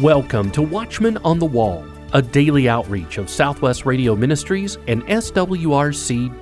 [0.00, 1.84] Welcome to Watchman on the Wall,
[2.14, 6.40] a daily outreach of Southwest Radio Ministries and SWRC.com.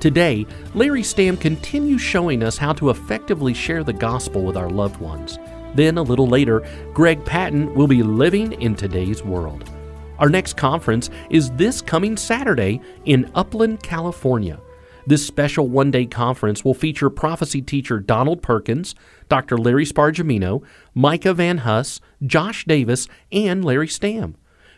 [0.00, 0.44] Today,
[0.74, 5.38] Larry Stamm continues showing us how to effectively share the gospel with our loved ones.
[5.76, 9.70] Then, a little later, Greg Patton will be living in today's world.
[10.18, 14.58] Our next conference is this coming Saturday in Upland, California.
[15.04, 18.94] This special one day conference will feature prophecy teacher Donald Perkins,
[19.28, 19.58] Dr.
[19.58, 20.62] Larry Spargimino,
[20.94, 24.34] Micah Van Huss, Josh Davis, and Larry Stamm.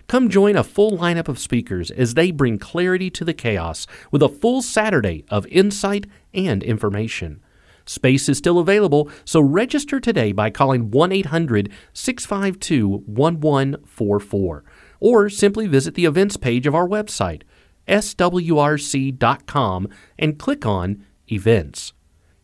[0.07, 4.23] Come join a full lineup of speakers as they bring clarity to the chaos with
[4.23, 7.41] a full Saturday of insight and information.
[7.87, 14.65] Space is still available, so register today by calling 1 800 652 1144
[15.01, 17.43] or simply visit the events page of our website,
[17.87, 21.93] swrc.com, and click on Events.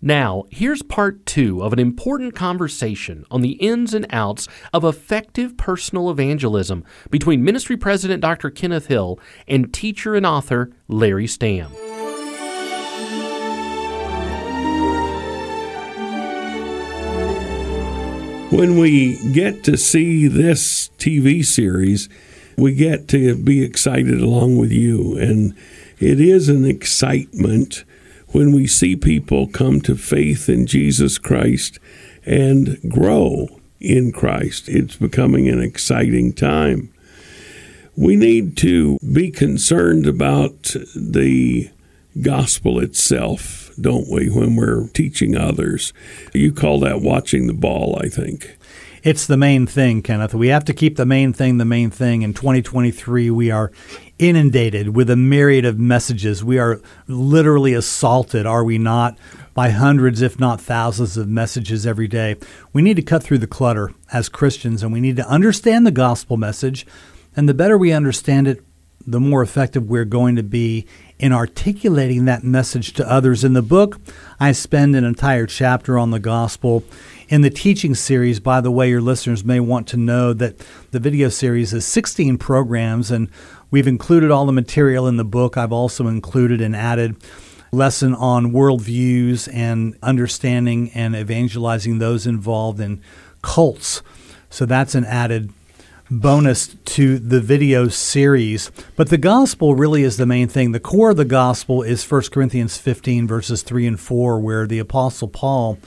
[0.02, 5.58] Now, here's part two of an important conversation on the ins and outs of effective
[5.58, 8.48] personal evangelism between Ministry President Dr.
[8.48, 11.70] Kenneth Hill and teacher and author Larry Stamm.
[18.50, 22.08] When we get to see this TV series,
[22.60, 25.16] we get to be excited along with you.
[25.18, 25.56] And
[25.98, 27.84] it is an excitement
[28.28, 31.78] when we see people come to faith in Jesus Christ
[32.24, 33.48] and grow
[33.80, 34.68] in Christ.
[34.68, 36.92] It's becoming an exciting time.
[37.96, 41.70] We need to be concerned about the
[42.22, 45.92] gospel itself, don't we, when we're teaching others?
[46.32, 48.56] You call that watching the ball, I think
[49.02, 50.34] it's the main thing, Kenneth.
[50.34, 52.22] We have to keep the main thing the main thing.
[52.22, 53.72] In 2023, we are
[54.18, 56.44] inundated with a myriad of messages.
[56.44, 59.16] We are literally assaulted, are we not,
[59.54, 62.36] by hundreds, if not thousands, of messages every day.
[62.72, 65.90] We need to cut through the clutter as Christians, and we need to understand the
[65.90, 66.86] gospel message.
[67.34, 68.62] And the better we understand it,
[69.06, 70.86] the more effective we're going to be
[71.18, 73.44] in articulating that message to others.
[73.44, 73.98] In the book,
[74.38, 76.84] I spend an entire chapter on the gospel
[77.30, 80.58] in the teaching series, by the way, your listeners may want to know that
[80.90, 83.30] the video series is 16 programs, and
[83.70, 85.56] we've included all the material in the book.
[85.56, 87.14] I've also included and added
[87.70, 93.00] lesson on worldviews and understanding and evangelizing those involved in
[93.42, 94.02] cults.
[94.50, 95.52] So that's an added
[96.10, 98.72] bonus to the video series.
[98.96, 100.72] But the gospel really is the main thing.
[100.72, 104.80] The core of the gospel is 1 Corinthians 15, verses 3 and 4, where the
[104.80, 105.78] Apostle Paul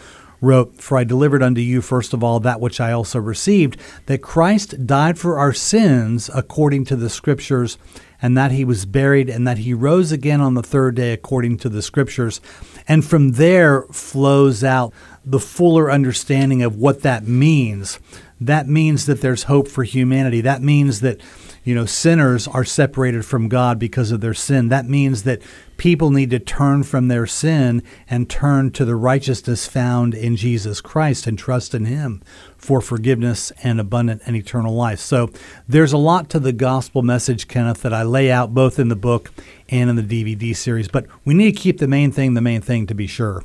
[0.43, 4.21] wrote, For I delivered unto you first of all that which I also received, that
[4.21, 7.77] Christ died for our sins according to the Scriptures,
[8.21, 11.57] and that he was buried, and that he rose again on the third day according
[11.59, 12.41] to the Scriptures.
[12.87, 14.93] And from there flows out
[15.25, 17.99] the fuller understanding of what that means.
[18.45, 20.41] That means that there's hope for humanity.
[20.41, 21.19] That means that
[21.63, 24.67] you know, sinners are separated from God because of their sin.
[24.67, 25.41] That means that
[25.77, 30.81] people need to turn from their sin and turn to the righteousness found in Jesus
[30.81, 32.21] Christ and trust in Him
[32.57, 34.99] for forgiveness and abundant and eternal life.
[34.99, 35.29] So
[35.67, 38.95] there's a lot to the gospel message, Kenneth, that I lay out both in the
[38.95, 39.31] book
[39.69, 40.89] and in the DVD series.
[40.89, 43.43] But we need to keep the main thing the main thing to be sure.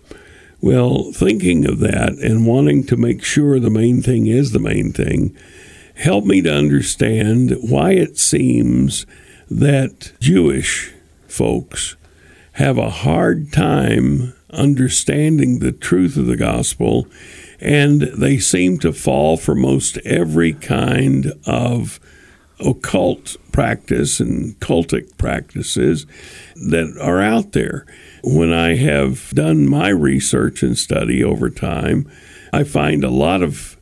[0.60, 4.92] Well, thinking of that and wanting to make sure the main thing is the main
[4.92, 5.36] thing
[5.94, 9.06] help me to understand why it seems
[9.50, 10.92] that Jewish
[11.28, 11.96] folks
[12.52, 17.06] have a hard time understanding the truth of the gospel
[17.60, 22.00] and they seem to fall for most every kind of
[22.60, 26.06] occult practice and cultic practices
[26.56, 27.86] that are out there.
[28.22, 32.10] When I have done my research and study over time,
[32.52, 33.76] I find a lot of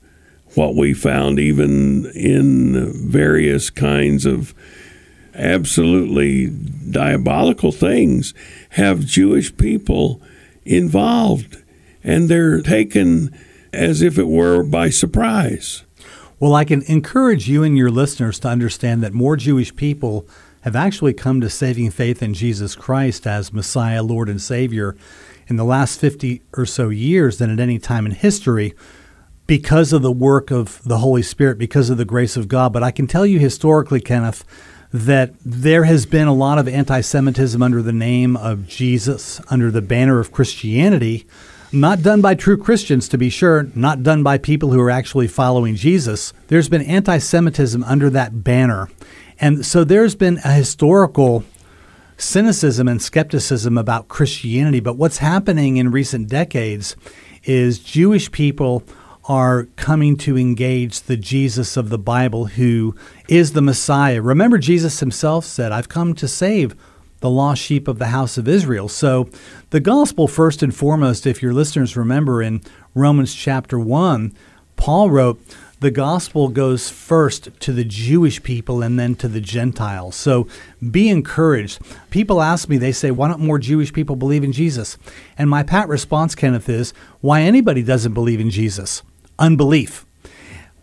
[0.54, 4.54] what we found even in various kinds of
[5.34, 6.48] absolutely
[6.90, 8.32] diabolical things
[8.70, 10.22] have Jewish people
[10.64, 11.62] involved,
[12.02, 13.36] and they're taken
[13.72, 15.84] as if it were by surprise.
[16.40, 20.26] Well, I can encourage you and your listeners to understand that more Jewish people
[20.66, 24.96] have actually come to saving faith in Jesus Christ as Messiah, Lord, and Savior
[25.46, 28.74] in the last 50 or so years than at any time in history
[29.46, 32.72] because of the work of the Holy Spirit, because of the grace of God.
[32.72, 34.44] But I can tell you historically, Kenneth,
[34.92, 39.70] that there has been a lot of anti Semitism under the name of Jesus, under
[39.70, 41.28] the banner of Christianity,
[41.70, 45.28] not done by true Christians, to be sure, not done by people who are actually
[45.28, 46.32] following Jesus.
[46.48, 48.88] There's been anti Semitism under that banner.
[49.38, 51.44] And so there's been a historical
[52.16, 54.80] cynicism and skepticism about Christianity.
[54.80, 56.96] But what's happening in recent decades
[57.44, 58.82] is Jewish people
[59.28, 62.94] are coming to engage the Jesus of the Bible who
[63.28, 64.22] is the Messiah.
[64.22, 66.76] Remember, Jesus himself said, I've come to save
[67.20, 68.88] the lost sheep of the house of Israel.
[68.88, 69.28] So,
[69.70, 72.60] the gospel, first and foremost, if your listeners remember in
[72.94, 74.32] Romans chapter 1,
[74.76, 75.40] Paul wrote,
[75.80, 80.16] the gospel goes first to the Jewish people and then to the Gentiles.
[80.16, 80.48] So
[80.90, 81.80] be encouraged.
[82.10, 84.96] People ask me, they say, why don't more Jewish people believe in Jesus?
[85.36, 89.02] And my pat response, Kenneth, is why anybody doesn't believe in Jesus?
[89.38, 90.06] Unbelief.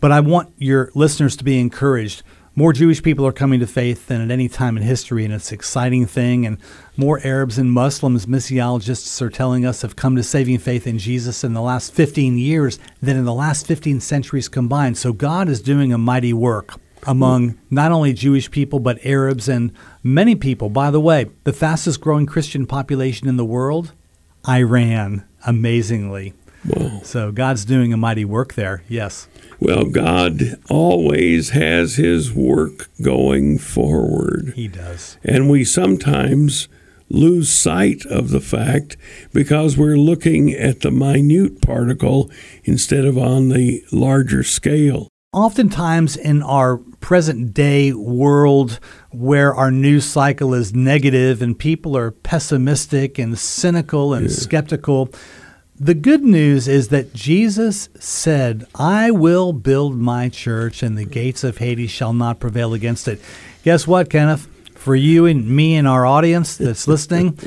[0.00, 2.22] But I want your listeners to be encouraged
[2.56, 5.50] more Jewish people are coming to faith than at any time in history, and it's
[5.50, 6.46] an exciting thing.
[6.46, 6.58] And
[6.96, 11.42] more Arabs and Muslims, missiologists are telling us, have come to saving faith in Jesus
[11.42, 14.96] in the last 15 years than in the last 15 centuries combined.
[14.96, 16.74] So God is doing a mighty work
[17.06, 19.72] among not only Jewish people, but Arabs and
[20.02, 20.70] many people.
[20.70, 23.92] By the way, the fastest growing Christian population in the world,
[24.48, 26.34] Iran, amazingly.
[26.66, 27.00] Whoa.
[27.02, 29.28] So God's doing a mighty work there, yes.
[29.60, 34.52] Well, God always has His work going forward.
[34.56, 35.18] He does.
[35.24, 36.68] And we sometimes
[37.08, 38.96] lose sight of the fact
[39.32, 42.30] because we're looking at the minute particle
[42.64, 45.08] instead of on the larger scale.
[45.32, 48.78] Oftentimes, in our present day world
[49.10, 54.32] where our news cycle is negative and people are pessimistic and cynical and yeah.
[54.32, 55.12] skeptical,
[55.78, 61.42] the good news is that Jesus said, I will build my church, and the gates
[61.42, 63.20] of Hades shall not prevail against it.
[63.64, 64.48] Guess what, Kenneth?
[64.74, 67.38] For you and me and our audience that's listening,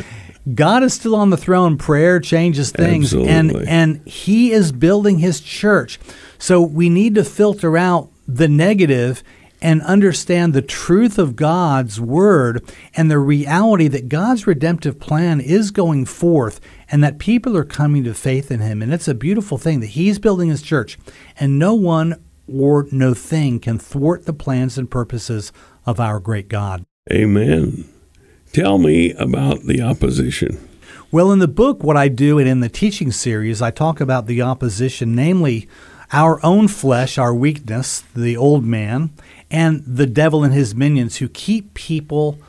[0.53, 1.77] God is still on the throne.
[1.77, 3.13] Prayer changes things.
[3.13, 3.67] Absolutely.
[3.67, 5.99] And and He is building his church.
[6.39, 9.23] So we need to filter out the negative
[9.61, 12.63] and understand the truth of God's word
[12.95, 16.59] and the reality that God's redemptive plan is going forth
[16.89, 18.81] and that people are coming to faith in him.
[18.81, 20.97] And it's a beautiful thing that he's building his church,
[21.39, 25.51] and no one or no thing can thwart the plans and purposes
[25.85, 26.85] of our great God.
[27.11, 27.89] Amen.
[28.53, 30.67] Tell me about the opposition.
[31.11, 34.27] Well, in the book, what I do, and in the teaching series, I talk about
[34.27, 35.67] the opposition, namely
[36.11, 39.11] our own flesh, our weakness, the old man,
[39.49, 42.39] and the devil and his minions who keep people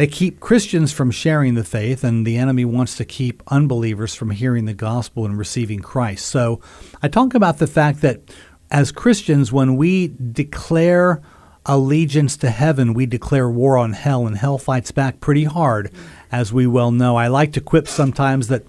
[0.00, 4.30] they keep Christians from sharing the faith, and the enemy wants to keep unbelievers from
[4.30, 6.24] hearing the gospel and receiving Christ.
[6.24, 6.58] So
[7.02, 8.22] I talk about the fact that
[8.70, 11.20] as Christians, when we declare
[11.66, 15.92] allegiance to heaven, we declare war on hell, and hell fights back pretty hard,
[16.32, 17.16] as we well know.
[17.16, 18.64] I like to quip sometimes that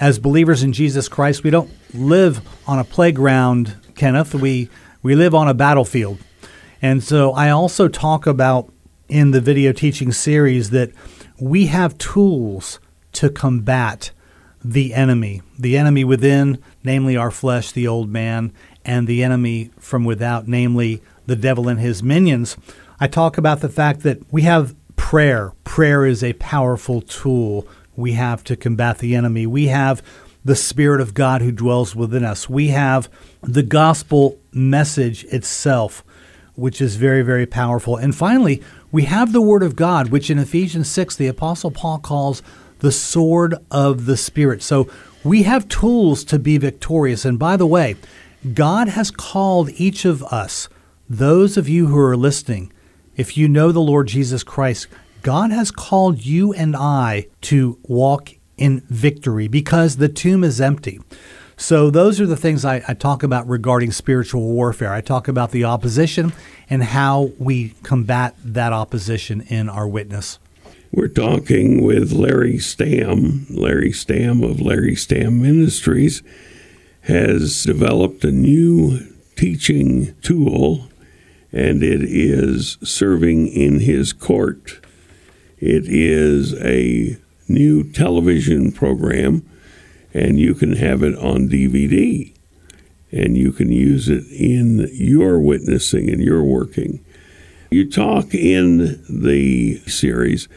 [0.00, 4.34] as believers in Jesus Christ, we don't live on a playground, Kenneth.
[4.34, 4.68] We,
[5.04, 6.18] we live on a battlefield.
[6.84, 8.70] And so I also talk about
[9.08, 10.90] in the video teaching series that
[11.40, 12.78] we have tools
[13.12, 14.10] to combat
[14.62, 18.52] the enemy, the enemy within, namely our flesh, the old man,
[18.84, 22.54] and the enemy from without, namely the devil and his minions.
[23.00, 25.54] I talk about the fact that we have prayer.
[25.64, 27.66] Prayer is a powerful tool
[27.96, 29.46] we have to combat the enemy.
[29.46, 30.02] We have
[30.44, 32.46] the Spirit of God who dwells within us.
[32.50, 33.08] We have
[33.42, 36.04] the gospel message itself,
[36.54, 37.96] which is very, very powerful.
[37.96, 41.98] And finally, we have the Word of God, which in Ephesians 6, the Apostle Paul
[41.98, 42.42] calls
[42.78, 44.62] the sword of the Spirit.
[44.62, 44.88] So
[45.24, 47.24] we have tools to be victorious.
[47.24, 47.96] And by the way,
[48.52, 50.68] God has called each of us,
[51.08, 52.72] those of you who are listening,
[53.16, 54.86] if you know the Lord Jesus Christ,
[55.22, 61.00] God has called you and I to walk in victory because the tomb is empty.
[61.56, 64.92] So, those are the things I, I, talk about regarding spiritual warfare.
[64.92, 66.32] I talk about the opposition
[66.68, 70.40] and how we combat that opposition in our witness.
[70.90, 73.46] We're talking with Larry Stamm.
[73.50, 76.22] Larry Stamm of Larry Stamm Ministries
[77.02, 79.00] has developed a new
[79.36, 80.88] teaching tool,
[81.52, 84.80] and it is serving in his court.
[85.58, 87.16] It is a
[87.48, 89.48] new television program
[90.14, 92.32] and you can have it on DVD
[93.10, 97.04] and you can use it in your witnessing and your working.
[97.70, 100.48] You talk in the series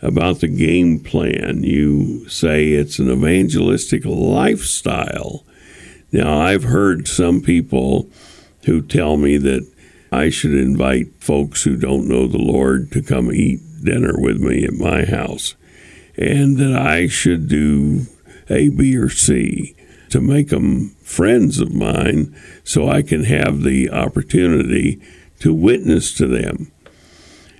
[0.00, 1.62] about the game plan.
[1.62, 5.44] You say it's an evangelistic lifestyle.
[6.12, 8.08] Now, I've heard some people
[8.64, 9.66] who tell me that
[10.10, 14.64] I should invite folks who don't know the Lord to come eat dinner with me
[14.64, 15.54] at my house,
[16.16, 18.06] and that I should do
[18.48, 19.74] a, B, or C
[20.10, 22.34] to make them friends of mine
[22.64, 25.00] so I can have the opportunity
[25.40, 26.70] to witness to them.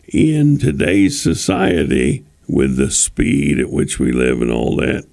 [0.08, 5.04] In today's society, with the speed at which we live and all that,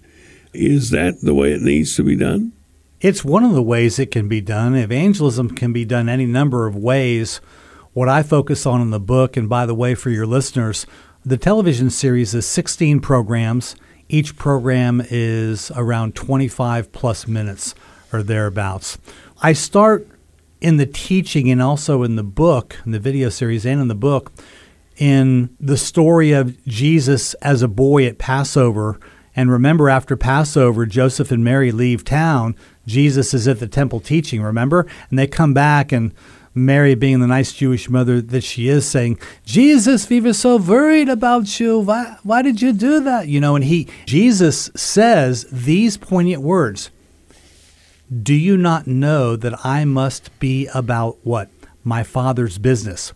[0.53, 2.53] is that the way it needs to be done?
[3.01, 4.75] It's one of the ways it can be done.
[4.75, 7.41] Evangelism can be done any number of ways.
[7.93, 10.85] What I focus on in the book, and by the way, for your listeners,
[11.25, 13.75] the television series is 16 programs.
[14.09, 17.73] Each program is around 25 plus minutes
[18.11, 18.97] or thereabouts.
[19.41, 20.07] I start
[20.61, 23.95] in the teaching and also in the book, in the video series and in the
[23.95, 24.31] book,
[24.97, 28.99] in the story of Jesus as a boy at Passover.
[29.35, 32.55] And remember, after Passover, Joseph and Mary leave town.
[32.85, 34.85] Jesus is at the temple teaching, remember?
[35.09, 36.13] And they come back, and
[36.55, 41.09] Mary, being the nice Jewish mother that she is, saying, Jesus, we were so worried
[41.09, 41.79] about you.
[41.79, 43.27] Why, why did you do that?
[43.27, 46.91] You know, and he, Jesus says these poignant words
[48.11, 51.49] Do you not know that I must be about what?
[51.83, 53.13] My Father's business.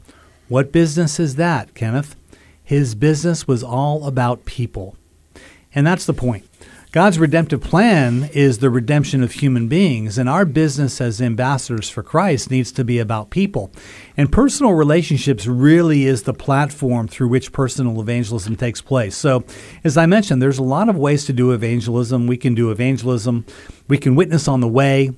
[0.50, 2.15] What business is that, Kenneth?
[2.63, 4.98] His business was all about people.
[5.74, 6.47] And that's the point.
[6.98, 12.01] God's redemptive plan is the redemption of human beings, and our business as ambassadors for
[12.01, 13.72] Christ needs to be about people.
[14.18, 19.16] And personal relationships really is the platform through which personal evangelism takes place.
[19.16, 19.44] So,
[19.84, 22.25] as I mentioned, there's a lot of ways to do evangelism.
[22.25, 23.46] We can do evangelism,
[23.88, 25.12] we can witness on the way,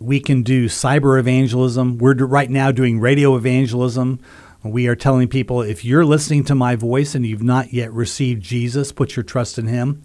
[0.00, 1.98] we can do cyber evangelism.
[1.98, 4.18] We're right now doing radio evangelism.
[4.64, 8.42] We are telling people if you're listening to my voice and you've not yet received
[8.42, 10.02] Jesus, put your trust in him.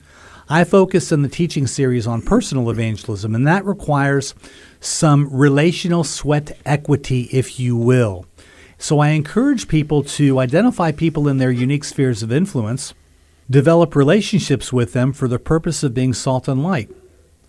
[0.50, 4.34] I focus in the teaching series on personal evangelism, and that requires
[4.80, 8.26] some relational sweat equity, if you will.
[8.78, 12.94] So I encourage people to identify people in their unique spheres of influence,
[13.50, 16.90] develop relationships with them for the purpose of being salt and light,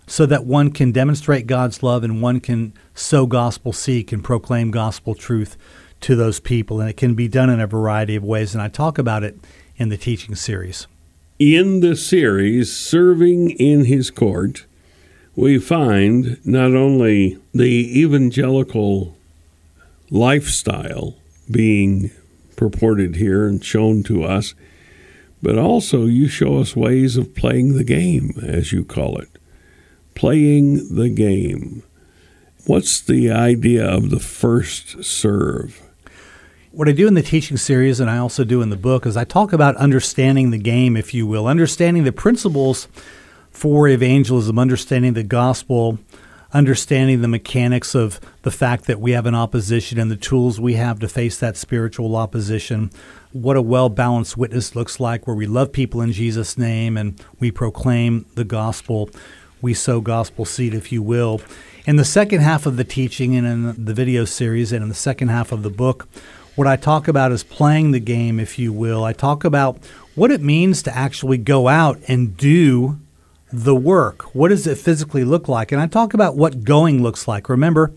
[0.05, 4.71] so that one can demonstrate God's love and one can sow gospel seek and proclaim
[4.71, 5.55] gospel truth
[6.01, 6.81] to those people.
[6.81, 9.37] And it can be done in a variety of ways, and I talk about it
[9.77, 10.85] in the teaching series
[11.39, 14.65] in the series, Serving in His Court,
[15.35, 19.15] we find not only the evangelical
[20.09, 21.15] lifestyle
[21.49, 22.11] being
[22.57, 24.53] purported here and shown to us,
[25.41, 29.29] but also you show us ways of playing the game, as you call it.
[30.13, 31.83] Playing the game.
[32.65, 35.88] What's the idea of the first serve?
[36.71, 39.17] What I do in the teaching series and I also do in the book is
[39.17, 42.87] I talk about understanding the game, if you will, understanding the principles
[43.49, 45.97] for evangelism, understanding the gospel,
[46.53, 50.75] understanding the mechanics of the fact that we have an opposition and the tools we
[50.75, 52.91] have to face that spiritual opposition,
[53.31, 57.19] what a well balanced witness looks like, where we love people in Jesus' name and
[57.39, 59.09] we proclaim the gospel.
[59.59, 61.41] We sow gospel seed, if you will.
[61.87, 64.95] In the second half of the teaching and in the video series and in the
[64.95, 66.07] second half of the book,
[66.59, 69.05] what I talk about is playing the game, if you will.
[69.05, 69.77] I talk about
[70.13, 72.99] what it means to actually go out and do
[73.49, 74.35] the work.
[74.35, 75.71] What does it physically look like?
[75.71, 77.47] And I talk about what going looks like.
[77.47, 77.93] Remember,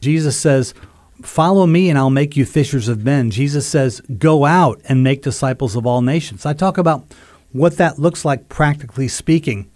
[0.00, 0.72] Jesus says,
[1.20, 3.30] Follow me and I'll make you fishers of men.
[3.30, 6.46] Jesus says, Go out and make disciples of all nations.
[6.46, 7.04] I talk about
[7.52, 9.70] what that looks like practically speaking.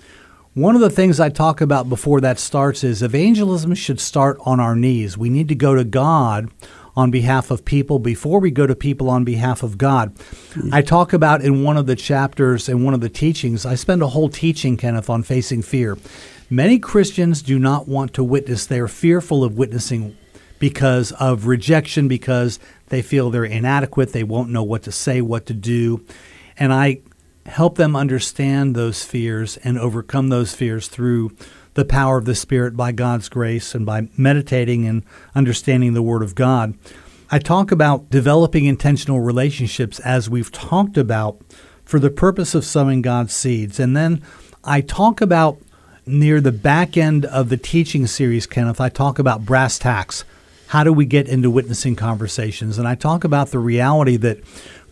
[0.54, 4.60] One of the things I talk about before that starts is evangelism should start on
[4.60, 5.18] our knees.
[5.18, 6.50] We need to go to God
[6.96, 10.14] on behalf of people before we go to people on behalf of God.
[10.72, 14.02] I talk about in one of the chapters and one of the teachings, I spend
[14.02, 15.96] a whole teaching, Kenneth, on facing fear.
[16.48, 18.66] Many Christians do not want to witness.
[18.66, 20.16] They are fearful of witnessing
[20.58, 25.46] because of rejection, because they feel they're inadequate, they won't know what to say, what
[25.46, 26.04] to do.
[26.58, 27.00] And I
[27.46, 31.30] help them understand those fears and overcome those fears through
[31.74, 36.22] the power of the Spirit by God's grace and by meditating and understanding the Word
[36.22, 36.74] of God.
[37.30, 41.40] I talk about developing intentional relationships as we've talked about
[41.84, 43.78] for the purpose of sowing God's seeds.
[43.78, 44.22] And then
[44.64, 45.58] I talk about
[46.06, 50.24] near the back end of the teaching series, Kenneth, I talk about brass tacks.
[50.68, 52.78] How do we get into witnessing conversations?
[52.78, 54.38] And I talk about the reality that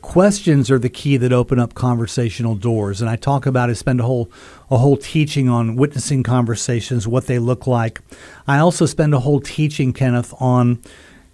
[0.02, 3.00] questions are the key that open up conversational doors.
[3.00, 4.30] And I talk about, I spend a whole
[4.70, 8.00] a whole teaching on witnessing conversations, what they look like.
[8.46, 10.80] I also spend a whole teaching, Kenneth, on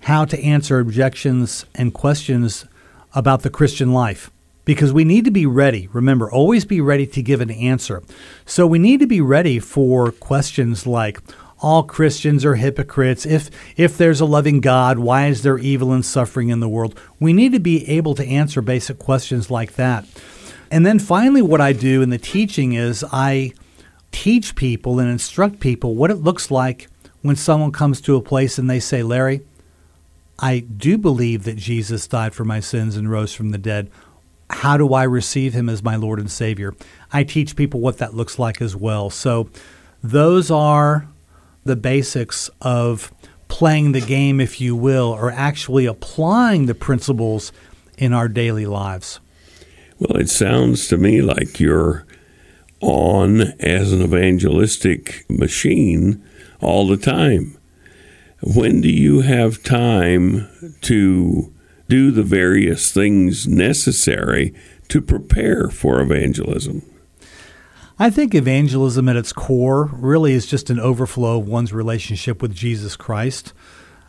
[0.00, 2.66] how to answer objections and questions
[3.14, 4.30] about the Christian life.
[4.64, 5.88] Because we need to be ready.
[5.92, 8.02] Remember, always be ready to give an answer.
[8.46, 11.20] So we need to be ready for questions like,
[11.60, 13.24] all Christians are hypocrites.
[13.24, 16.98] If if there's a loving God, why is there evil and suffering in the world?
[17.18, 20.04] We need to be able to answer basic questions like that.
[20.70, 23.52] And then finally what I do in the teaching is I
[24.12, 26.88] teach people and instruct people what it looks like
[27.22, 29.42] when someone comes to a place and they say, "Larry,
[30.38, 33.90] I do believe that Jesus died for my sins and rose from the dead.
[34.50, 36.74] How do I receive him as my Lord and Savior?"
[37.12, 39.10] I teach people what that looks like as well.
[39.10, 39.48] So
[40.02, 41.06] those are
[41.64, 43.12] the basics of
[43.48, 47.52] playing the game, if you will, or actually applying the principles
[47.98, 49.20] in our daily lives?
[49.98, 52.04] Well, it sounds to me like you're
[52.80, 56.22] on as an evangelistic machine
[56.60, 57.56] all the time.
[58.42, 60.48] When do you have time
[60.82, 61.52] to
[61.88, 64.54] do the various things necessary
[64.88, 66.82] to prepare for evangelism?
[67.96, 72.52] I think evangelism at its core really is just an overflow of one's relationship with
[72.52, 73.52] Jesus Christ.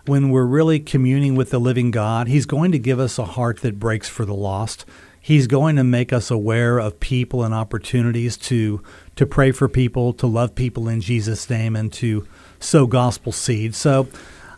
[0.08, 3.62] When we're really communing with the living God, He's going to give us a heart
[3.62, 4.86] that breaks for the lost.
[5.22, 8.82] He's going to make us aware of people and opportunities to
[9.18, 12.28] to pray for people, to love people in Jesus' name, and to
[12.60, 13.76] sow gospel seed.
[13.76, 14.08] So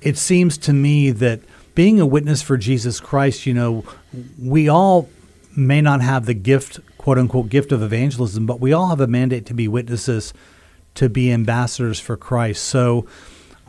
[0.02, 1.42] it seems to me that
[1.76, 3.84] being a witness for Jesus Christ, you know,
[4.42, 5.10] we all
[5.54, 9.08] may not have the gift quote unquote gift of evangelism, but we all have a
[9.08, 10.34] mandate to be witnesses,
[10.94, 12.66] to be ambassadors for Christ.
[12.66, 13.08] So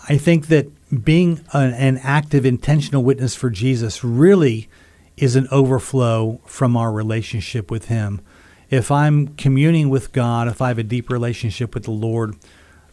[0.08, 0.66] I think that
[1.04, 4.68] being an, an active, intentional witness for Jesus really
[5.16, 8.22] is an overflow from our relationship with Him.
[8.70, 12.34] If I'm communing with God, if I have a deep relationship with the Lord,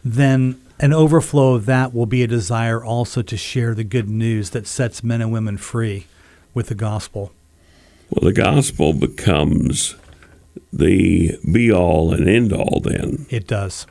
[0.04, 4.50] then an overflow of that will be a desire also to share the good news
[4.50, 6.06] that sets men and women free
[6.54, 7.32] with the gospel.
[8.10, 9.96] Well, the gospel becomes
[10.72, 13.26] the be all and end all then.
[13.30, 13.86] It does.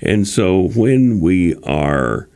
[0.00, 2.28] And so when we are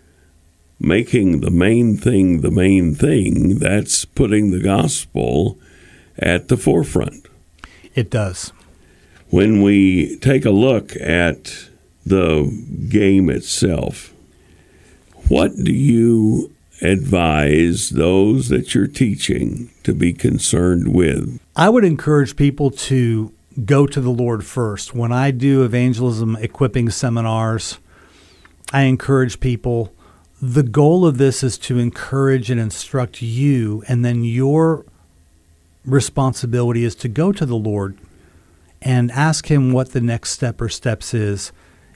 [0.78, 5.58] making the main thing the main thing, that's putting the gospel
[6.18, 7.26] at the forefront.
[7.94, 8.52] It does.
[9.28, 11.68] When we take a look at
[12.04, 12.50] the
[12.88, 14.12] game itself,
[15.28, 21.38] what do you advise those that you're teaching to be concerned with?
[21.54, 23.32] I would encourage people to
[23.64, 24.94] go to the Lord first.
[24.94, 27.78] When I do evangelism equipping seminars,
[28.72, 29.92] I encourage people.
[30.40, 34.86] The goal of this is to encourage and instruct you, and then your
[35.84, 37.98] responsibility is to go to the Lord
[38.80, 41.52] and ask Him what the next step or steps is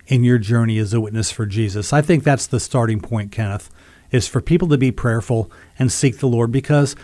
[0.06, 1.92] in your journey as a witness for Jesus.
[1.92, 3.70] I think that's the starting point, Kenneth,
[4.10, 6.94] is for people to be prayerful and seek the Lord because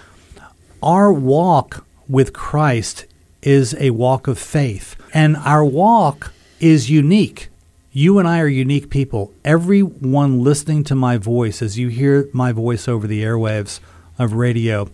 [0.83, 3.07] our walk with Christ
[3.43, 4.97] is a walk of faith.
[5.13, 7.49] And our walk is unique.
[7.93, 9.33] You and I are unique people.
[9.45, 13.81] Everyone listening to my voice, as you hear my voice over the airwaves
[14.19, 14.89] of radio,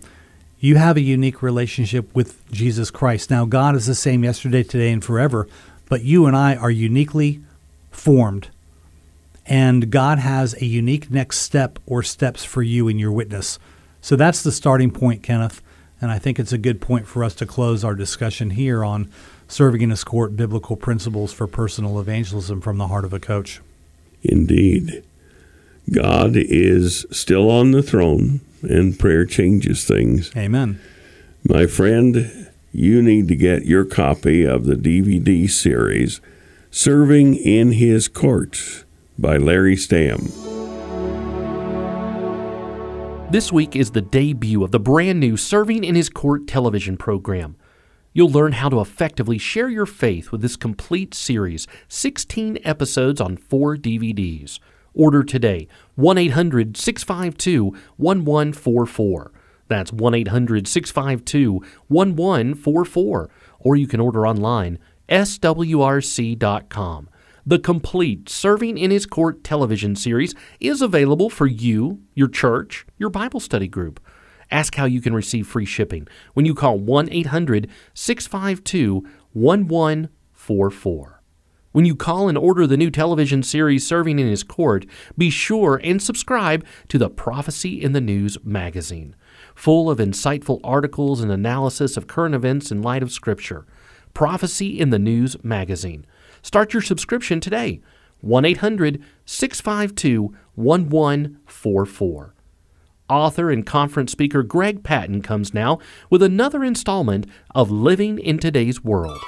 [0.59, 3.29] you have a unique relationship with Jesus Christ.
[3.29, 5.47] Now, God is the same yesterday, today, and forever,
[5.87, 7.41] but you and I are uniquely
[7.91, 8.49] formed.
[9.45, 13.59] And God has a unique next step or steps for you in your witness.
[14.01, 15.61] So that's the starting point, Kenneth.
[15.99, 19.09] And I think it's a good point for us to close our discussion here on
[19.47, 23.61] serving in His court biblical principles for personal evangelism from the heart of a coach.
[24.23, 25.03] Indeed.
[25.91, 30.31] God is still on the throne, and prayer changes things.
[30.35, 30.79] Amen.
[31.47, 36.19] My friend, you need to get your copy of the DVD series,
[36.69, 38.83] Serving in His Court
[39.17, 40.56] by Larry Stamm.
[43.29, 47.57] This week is the debut of the brand new Serving in His Court television program.
[48.13, 53.35] You'll learn how to effectively share your faith with this complete series, 16 episodes on
[53.35, 54.59] four DVDs.
[54.93, 57.65] Order today, 1 800 652
[57.97, 59.31] 1144.
[59.67, 61.51] That's 1 800 652
[61.89, 63.29] 1144.
[63.59, 67.09] Or you can order online, swrc.com.
[67.47, 73.09] The complete Serving in His Court television series is available for you, your church, your
[73.09, 74.01] Bible study group.
[74.51, 78.95] Ask how you can receive free shipping when you call 1 800 652
[79.31, 81.23] 1144.
[81.71, 84.85] When you call and order the new television series Serving in His Court,
[85.17, 89.15] be sure and subscribe to the Prophecy in the News magazine,
[89.55, 93.65] full of insightful articles and analysis of current events in light of Scripture.
[94.13, 96.05] Prophecy in the News magazine.
[96.41, 97.81] Start your subscription today.
[98.21, 102.33] 1 800 652 1144.
[103.09, 108.83] Author and conference speaker Greg Patton comes now with another installment of Living in Today's
[108.83, 109.21] World.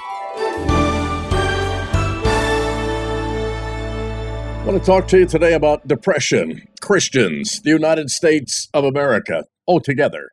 [4.60, 9.44] I want to talk to you today about depression, Christians, the United States of America,
[9.66, 10.28] altogether.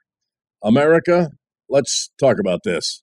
[0.61, 1.29] America,
[1.69, 3.01] let's talk about this.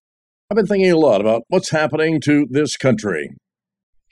[0.50, 3.30] I've been thinking a lot about what's happening to this country.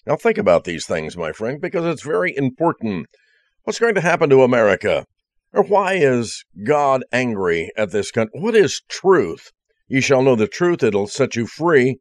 [0.07, 3.07] Now, think about these things, my friend, because it's very important.
[3.63, 5.07] What's going to happen to America?
[5.53, 8.41] Or why is God angry at this country?
[8.41, 9.53] What is truth?
[9.87, 11.99] You shall know the truth, it'll set you free.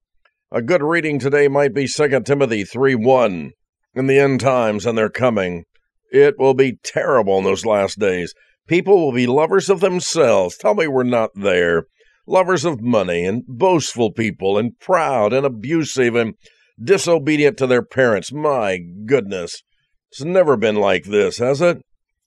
[0.51, 3.51] A good reading today might be 2 Timothy 3 1.
[3.93, 5.65] In the end times, and they're coming,
[6.11, 8.33] It will be terrible in those last days.
[8.67, 10.57] People will be lovers of themselves.
[10.57, 11.85] Tell me we're not there.
[12.25, 16.35] Lovers of money and boastful people and proud and abusive and
[16.81, 18.31] disobedient to their parents.
[18.31, 19.63] My goodness.
[20.11, 21.81] It's never been like this, has it?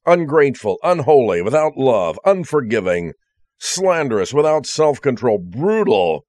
[0.07, 3.13] Ungrateful, unholy, without love, unforgiving,
[3.59, 6.25] slanderous, without self control, brutal.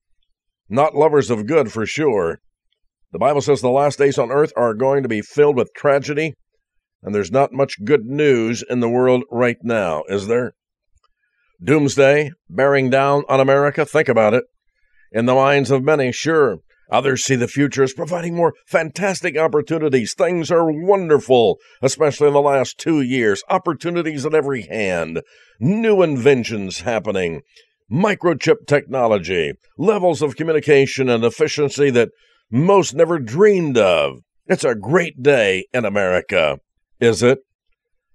[0.67, 2.39] Not lovers of good for sure.
[3.11, 6.33] The Bible says the last days on earth are going to be filled with tragedy,
[7.01, 10.53] and there's not much good news in the world right now, is there?
[11.63, 13.85] Doomsday bearing down on America?
[13.85, 14.43] Think about it.
[15.11, 16.57] In the minds of many, sure.
[16.95, 20.13] Others see the future as providing more fantastic opportunities.
[20.13, 23.43] Things are wonderful, especially in the last two years.
[23.49, 25.21] Opportunities at every hand,
[25.59, 27.41] new inventions happening,
[27.91, 32.11] microchip technology, levels of communication and efficiency that
[32.49, 34.19] most never dreamed of.
[34.47, 36.59] It's a great day in America.
[37.01, 37.39] Is it?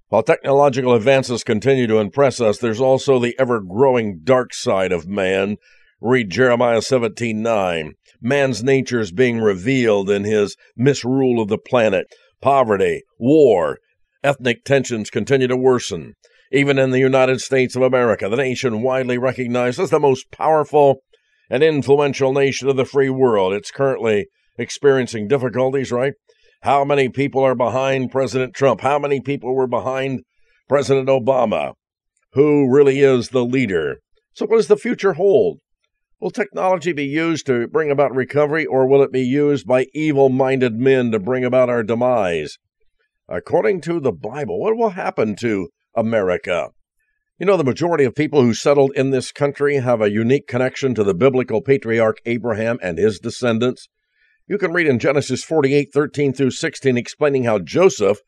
[0.09, 5.07] While technological advances continue to impress us, there's also the ever growing dark side of
[5.07, 5.59] man.
[6.01, 7.93] Read Jeremiah 17:9.
[8.21, 12.07] Man's nature is being revealed in his misrule of the planet.
[12.43, 13.79] Poverty, war,
[14.23, 16.15] ethnic tensions continue to worsen.
[16.53, 21.03] Even in the United States of America, the nation widely recognized as the most powerful
[21.49, 24.27] and influential nation of the free world, it's currently
[24.59, 26.15] experiencing difficulties, right?
[26.63, 28.83] How many people are behind President Trump?
[28.83, 30.21] How many people were behind
[30.69, 31.75] President Obama?
[32.35, 33.97] Who really is the leader?
[34.35, 35.59] So, what does the future hold?
[36.21, 40.29] Will technology be used to bring about recovery, or will it be used by evil
[40.29, 42.59] minded men to bring about our demise?
[43.27, 46.69] According to the Bible, what will happen to America?
[47.39, 50.95] You know, the majority of people who settled in this country have a unique connection
[50.95, 53.89] to the biblical patriarch Abraham and his descendants.
[54.47, 58.19] You can read in Genesis 48 13 through 16 explaining how Joseph,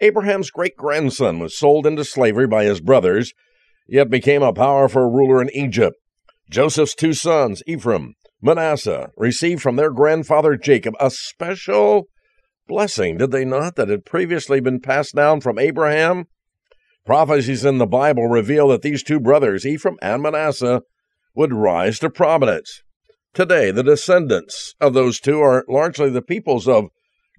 [0.00, 3.34] Abraham's great grandson, was sold into slavery by his brothers,
[3.86, 5.96] yet became a powerful ruler in Egypt.
[6.50, 12.08] Joseph's two sons, Ephraim, Manasseh, received from their grandfather Jacob a special
[12.68, 16.26] blessing, did they not, that had previously been passed down from Abraham?
[17.06, 20.82] Prophecies in the Bible reveal that these two brothers, Ephraim and Manasseh,
[21.34, 22.82] would rise to prominence.
[23.34, 26.86] Today, the descendants of those two are largely the peoples of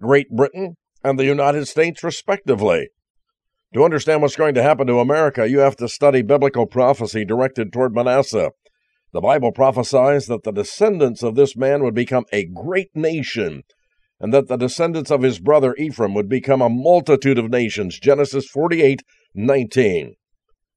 [0.02, 2.90] Great Britain and the United States, respectively.
[3.74, 7.72] To understand what's going to happen to America, you have to study biblical prophecy directed
[7.72, 8.52] toward Manasseh.
[9.16, 13.64] The Bible prophesies that the descendants of this man would become a great nation,
[14.20, 17.98] and that the descendants of his brother Ephraim would become a multitude of nations.
[17.98, 20.16] Genesis 48 19.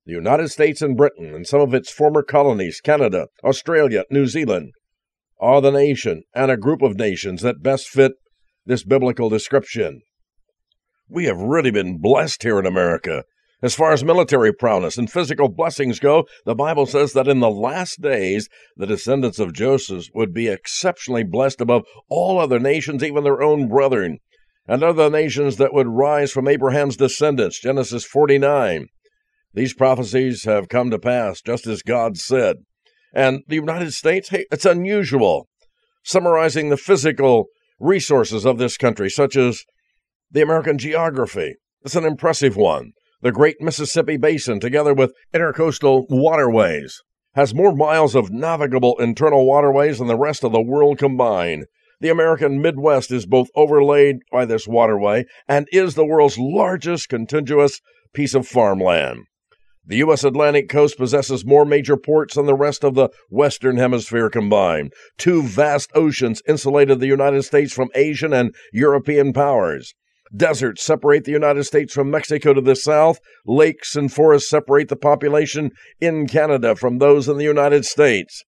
[0.06, 4.70] The United States and Britain and some of its former colonies, Canada, Australia, New Zealand,
[5.40, 8.12] are the nation and a group of nations that best fit
[8.64, 10.02] this biblical description.
[11.08, 13.24] We have really been blessed here in America.
[13.60, 17.50] As far as military prowess and physical blessings go, the Bible says that in the
[17.50, 23.24] last days, the descendants of Joseph would be exceptionally blessed above all other nations, even
[23.24, 24.18] their own brethren,
[24.68, 27.60] and other nations that would rise from Abraham's descendants.
[27.60, 28.86] Genesis 49.
[29.54, 32.58] These prophecies have come to pass, just as God said.
[33.12, 35.48] And the United States, hey, it's unusual.
[36.04, 37.46] Summarizing the physical
[37.80, 39.64] resources of this country, such as
[40.30, 42.92] the American geography, it's an impressive one.
[43.20, 47.02] The Great Mississippi Basin, together with intercoastal waterways,
[47.34, 51.66] has more miles of navigable internal waterways than the rest of the world combined.
[52.00, 57.80] The American Midwest is both overlaid by this waterway and is the world's largest contiguous
[58.14, 59.24] piece of farmland.
[59.84, 60.22] The U.S.
[60.22, 64.92] Atlantic coast possesses more major ports than the rest of the Western Hemisphere combined.
[65.16, 69.92] Two vast oceans insulated the United States from Asian and European powers.
[70.34, 73.18] Deserts separate the United States from Mexico to the south.
[73.46, 78.44] Lakes and forests separate the population in Canada from those in the United States.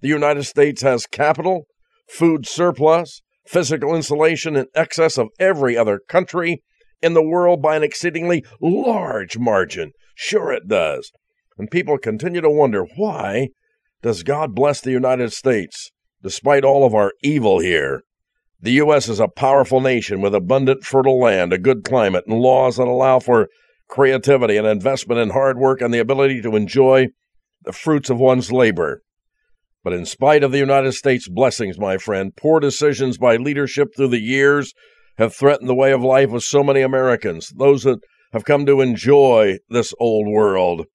[0.00, 1.66] The United States has capital,
[2.08, 6.62] food surplus, physical insulation in excess of every other country
[7.02, 9.92] in the world by an exceedingly large margin.
[10.14, 11.10] Sure, it does.
[11.58, 13.48] And people continue to wonder why
[14.02, 15.90] does God bless the United States
[16.22, 18.02] despite all of our evil here?
[18.60, 19.08] The U.S.
[19.08, 23.18] is a powerful nation with abundant fertile land, a good climate, and laws that allow
[23.18, 23.48] for
[23.88, 27.08] creativity and investment in hard work and the ability to enjoy
[27.62, 29.02] the fruits of one's labor.
[29.82, 34.08] But in spite of the United States' blessings, my friend, poor decisions by leadership through
[34.08, 34.72] the years
[35.18, 37.98] have threatened the way of life of so many Americans, those that
[38.32, 40.86] have come to enjoy this old world.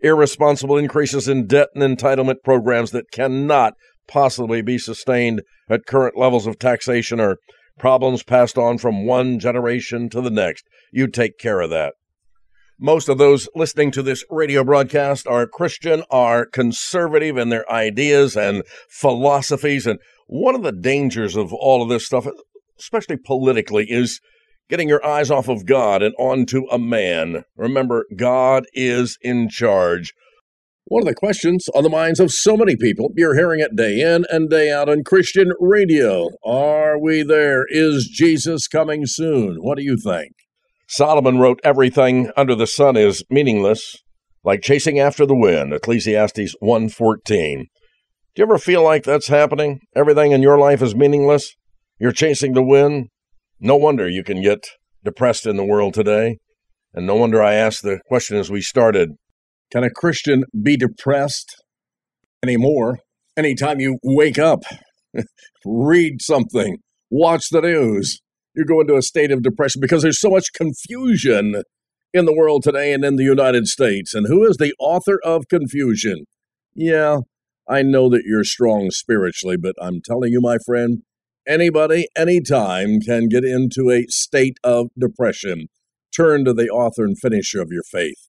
[0.00, 3.74] Irresponsible increases in debt and entitlement programs that cannot
[4.08, 7.38] possibly be sustained at current levels of taxation or
[7.78, 10.64] problems passed on from one generation to the next.
[10.90, 11.94] You take care of that.
[12.80, 18.36] Most of those listening to this radio broadcast are Christian, are conservative in their ideas
[18.36, 19.86] and philosophies.
[19.86, 22.26] And one of the dangers of all of this stuff,
[22.78, 24.20] especially politically, is
[24.68, 27.42] getting your eyes off of God and onto a man.
[27.56, 30.12] Remember, God is in charge.
[30.88, 34.00] One of the questions on the minds of so many people, you're hearing it day
[34.00, 36.30] in and day out on Christian radio.
[36.42, 37.66] Are we there?
[37.68, 39.58] Is Jesus coming soon?
[39.60, 40.32] What do you think?
[40.88, 43.96] Solomon wrote, Everything under the sun is meaningless,
[44.42, 45.74] like chasing after the wind.
[45.74, 47.26] Ecclesiastes 1.14.
[47.34, 47.66] Do
[48.36, 49.80] you ever feel like that's happening?
[49.94, 51.54] Everything in your life is meaningless?
[52.00, 53.08] You're chasing the wind?
[53.60, 54.64] No wonder you can get
[55.04, 56.38] depressed in the world today.
[56.94, 59.10] And no wonder I asked the question as we started
[59.70, 61.62] can a Christian be depressed
[62.42, 62.98] anymore?
[63.36, 64.64] Anytime you wake up,
[65.64, 66.78] read something,
[67.10, 68.20] watch the news,
[68.54, 71.62] you go into a state of depression because there's so much confusion
[72.12, 74.14] in the world today and in the United States.
[74.14, 76.24] And who is the author of confusion?
[76.74, 77.18] Yeah,
[77.68, 81.02] I know that you're strong spiritually, but I'm telling you, my friend,
[81.46, 85.68] anybody, anytime can get into a state of depression.
[86.14, 88.27] Turn to the author and finisher of your faith.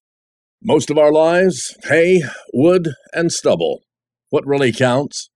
[0.62, 2.22] Most of our lives, hay,
[2.54, 3.80] wood, and stubble.
[4.30, 5.30] What really counts?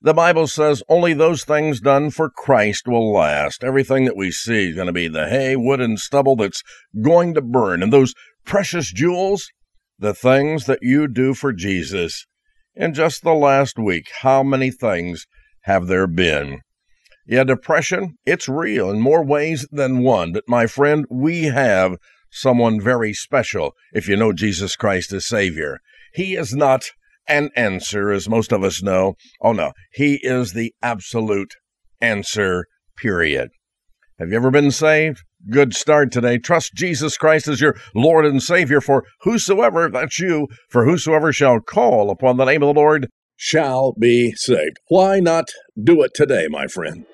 [0.00, 3.62] The Bible says only those things done for Christ will last.
[3.62, 6.62] Everything that we see is going to be the hay, wood, and stubble that's
[7.02, 7.82] going to burn.
[7.82, 8.14] And those
[8.46, 9.46] precious jewels,
[9.98, 12.24] the things that you do for Jesus.
[12.74, 15.26] In just the last week, how many things
[15.64, 16.62] have there been?
[17.26, 20.32] Yeah, depression, it's real in more ways than one.
[20.32, 21.98] But my friend, we have
[22.32, 25.78] someone very special if you know Jesus Christ as Savior.
[26.14, 26.90] He is not
[27.28, 29.14] an answer, as most of us know.
[29.40, 31.54] Oh, no, He is the absolute
[32.00, 32.66] answer,
[32.96, 33.50] period.
[34.18, 35.22] Have you ever been saved?
[35.50, 36.38] Good start today.
[36.38, 41.60] Trust Jesus Christ as your Lord and Savior, for whosoever, that's you, for whosoever shall
[41.60, 44.76] call upon the name of the Lord shall be saved.
[44.88, 45.46] Why not
[45.82, 47.04] do it today, my friend?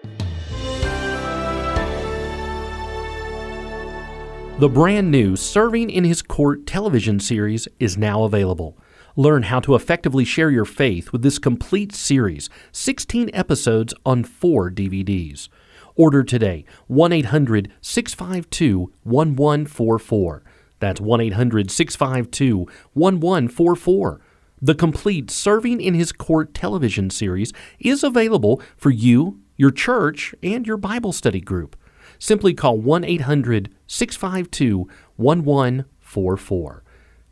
[4.59, 8.77] The brand new Serving in His Court television series is now available.
[9.15, 14.73] Learn how to effectively share your faith with this complete series, 16 episodes on 4
[14.73, 15.49] DVDs.
[15.95, 20.43] Order today, 1 800 652 1144.
[20.81, 22.59] That's 1 800 652
[22.95, 24.21] 1144.
[24.61, 30.67] The complete Serving in His Court television series is available for you, your church, and
[30.67, 31.77] your Bible study group
[32.19, 36.85] simply call 1 800 652 1144.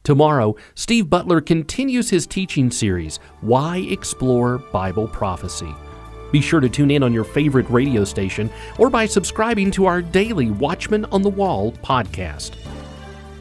[0.02, 5.74] Tomorrow, Steve Butler continues his teaching series, Why Explore Bible Prophecy.
[6.30, 10.02] Be sure to tune in on your favorite radio station or by subscribing to our
[10.02, 12.52] daily Watchman on the Wall podcast.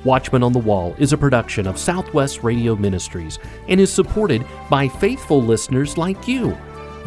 [0.04, 4.88] Watchman on the Wall is a production of Southwest Radio Ministries and is supported by
[4.88, 6.56] faithful listeners like you.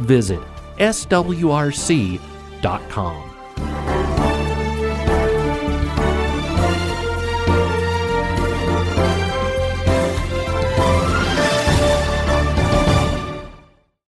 [0.01, 0.41] Visit
[0.79, 2.19] swrc.com.